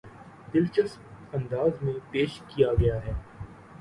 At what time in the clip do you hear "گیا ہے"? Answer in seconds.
2.79-3.13